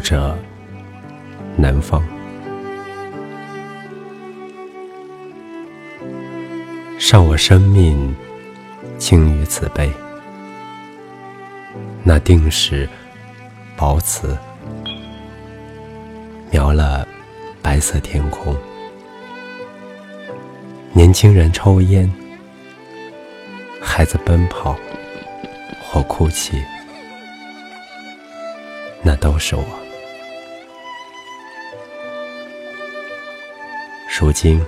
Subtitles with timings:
[0.00, 0.36] 者，
[1.56, 2.02] 南方。
[6.98, 8.12] 上我生命，
[8.98, 9.88] 轻于此杯。
[12.02, 12.88] 那定是
[13.76, 14.36] 薄瓷，
[16.50, 17.06] 描了
[17.62, 18.56] 白色天空。
[20.92, 22.12] 年轻人抽烟，
[23.80, 24.76] 孩子奔跑
[25.80, 26.60] 或哭泣，
[29.06, 29.64] 那都是我。
[34.18, 34.60] 如今，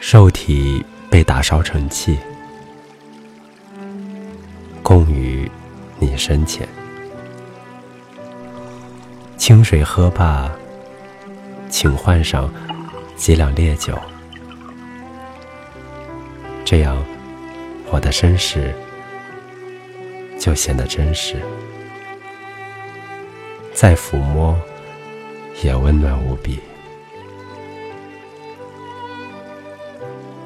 [0.00, 2.18] 受体被打烧成气，
[4.82, 5.48] 供于
[6.00, 6.66] 你身前。
[9.36, 10.50] 清水喝罢，
[11.70, 12.52] 请换上
[13.14, 13.96] 几两烈酒。
[16.64, 17.00] 这样，
[17.88, 18.74] 我的身世
[20.40, 21.36] 就显得真实，
[23.76, 24.58] 再抚摸
[25.62, 26.58] 也温暖无比。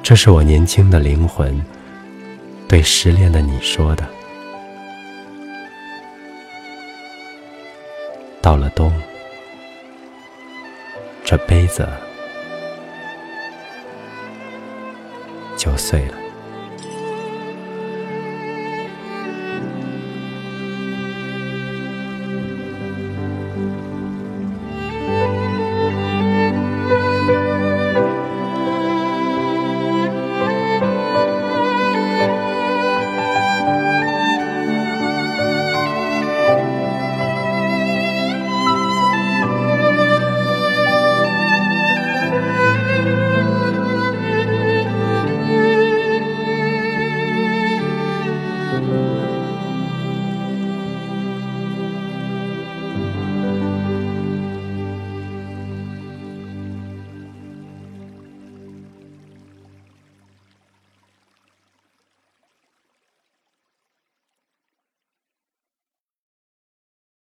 [0.03, 1.63] 这是我年轻的灵魂
[2.67, 4.05] 对失恋的你说的。
[8.41, 8.91] 到了冬，
[11.23, 11.87] 这杯子。
[15.55, 16.20] 就碎了。